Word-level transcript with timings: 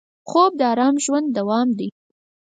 خوب 0.29 0.51
د 0.59 0.61
ارام 0.71 0.95
ژوند 1.05 1.27
دوام 1.37 1.67
دی 1.77 1.89